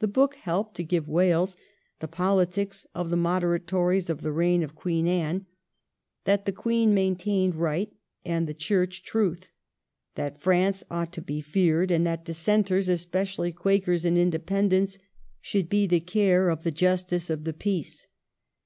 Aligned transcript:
The 0.00 0.06
book 0.06 0.34
helped 0.34 0.74
to 0.74 0.84
give 0.84 1.08
Wales 1.08 1.56
the 2.00 2.08
poli 2.08 2.44
tics 2.44 2.84
of 2.94 3.08
the 3.08 3.16
moderate 3.16 3.66
Tories 3.66 4.10
of 4.10 4.20
the 4.20 4.32
reign 4.32 4.62
of 4.62 4.74
Queen 4.74 5.06
Anne— 5.08 5.46
that 6.26 6.44
the 6.44 6.52
Queen 6.52 6.92
maintained 6.92 7.54
right 7.54 7.90
and 8.22 8.46
the 8.46 8.52
Church 8.52 9.02
truth; 9.02 9.50
that 10.14 10.42
France 10.42 10.84
ought 10.90 11.10
to 11.14 11.22
be 11.22 11.40
feared, 11.40 11.90
and 11.90 12.06
that 12.06 12.26
Dissenters, 12.26 12.90
especially 12.90 13.50
Quakers 13.50 14.04
and 14.04 14.18
Independents, 14.18 14.98
should 15.40 15.70
be 15.70 15.86
the 15.86 16.00
care 16.00 16.50
of 16.50 16.62
the 16.62 16.70
Justice 16.70 17.30
of 17.30 17.44
the 17.44 17.54
Peace. 17.54 18.08